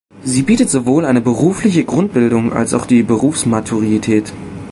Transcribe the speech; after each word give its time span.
Sie 0.23 0.41
bietet 0.41 0.71
sowohl 0.71 1.05
eine 1.05 1.21
berufliche 1.21 1.83
Grundbildung 1.85 2.53
als 2.53 2.73
auch 2.73 2.87
die 2.87 3.03
Berufsmaturität. 3.03 4.33